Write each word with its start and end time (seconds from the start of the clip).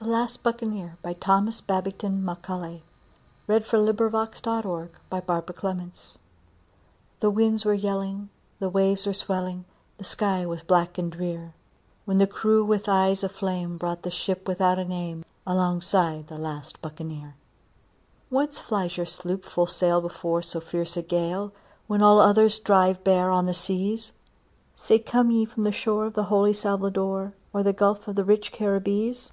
hear 0.00 0.06
The 0.06 0.14
sounds 0.14 0.36
of 0.36 0.42
thy 0.44 0.52
light 0.52 0.92
footsteps 1.02 1.02
as 1.02 1.02
they 1.02 1.12
go. 1.14 1.18
Thomas 1.18 1.60
Babbington 1.60 2.24
Macaulay 2.24 2.82
The 3.48 4.10
Last 4.10 4.42
Buccaneer 5.46 5.90
THE 7.18 7.30
winds 7.30 7.64
were 7.64 7.74
yelling, 7.74 8.30
the 8.60 8.68
waves 8.68 9.06
were 9.06 9.12
swelling, 9.12 9.64
The 9.98 10.04
sky 10.04 10.46
was 10.46 10.62
black 10.62 10.98
and 10.98 11.10
drear, 11.10 11.52
When 12.04 12.18
the 12.18 12.28
crew 12.28 12.64
with 12.64 12.88
eyes 12.88 13.24
of 13.24 13.32
flame 13.32 13.76
brought 13.76 14.02
the 14.02 14.10
ship 14.12 14.46
without 14.46 14.78
a 14.78 14.84
name 14.84 15.24
Alongside 15.44 16.28
the 16.28 16.38
last 16.38 16.80
Buccaneer. 16.80 17.34
"Whence 18.30 18.60
flies 18.60 18.96
your 18.96 19.04
sloop 19.06 19.44
full 19.44 19.66
sail 19.66 20.00
before 20.00 20.42
so 20.42 20.60
fierce 20.60 20.96
a 20.96 21.02
gale, 21.02 21.52
When 21.88 22.02
all 22.02 22.20
others 22.20 22.60
drive 22.60 23.02
bare 23.02 23.30
on 23.32 23.46
the 23.46 23.52
seas? 23.52 24.12
Say, 24.76 25.00
come 25.00 25.32
ye 25.32 25.44
from 25.44 25.64
the 25.64 25.72
shore 25.72 26.06
of 26.06 26.14
the 26.14 26.24
holy 26.30 26.52
Salvador, 26.52 27.34
Or 27.52 27.64
the 27.64 27.72
gulf 27.72 28.06
of 28.06 28.14
the 28.14 28.24
rich 28.24 28.52
Caribbees?" 28.52 29.32